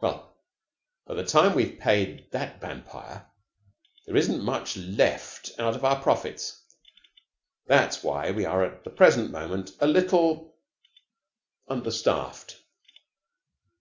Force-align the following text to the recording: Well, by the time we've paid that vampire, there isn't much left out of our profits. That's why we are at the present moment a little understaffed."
Well, 0.00 0.34
by 1.06 1.14
the 1.14 1.24
time 1.24 1.54
we've 1.54 1.78
paid 1.78 2.32
that 2.32 2.60
vampire, 2.60 3.30
there 4.04 4.16
isn't 4.16 4.42
much 4.42 4.76
left 4.76 5.52
out 5.60 5.76
of 5.76 5.84
our 5.84 6.02
profits. 6.02 6.60
That's 7.66 8.02
why 8.02 8.32
we 8.32 8.44
are 8.46 8.64
at 8.64 8.82
the 8.82 8.90
present 8.90 9.30
moment 9.30 9.76
a 9.78 9.86
little 9.86 10.56
understaffed." 11.68 12.60